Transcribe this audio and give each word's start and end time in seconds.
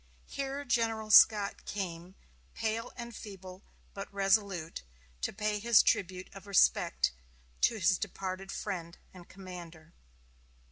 Here 0.25 0.65
General 0.65 1.11
Scott 1.11 1.63
came, 1.65 2.15
pale 2.55 2.91
and 2.95 3.15
feeble, 3.15 3.61
but 3.93 4.11
resolute, 4.11 4.81
to 5.21 5.31
pay 5.31 5.59
his 5.59 5.83
tribute 5.83 6.31
of 6.33 6.47
respect 6.47 7.11
to 7.61 7.75
his 7.75 7.99
departed 7.99 8.51
friend 8.51 8.97
and 9.13 9.29
commander. 9.29 9.93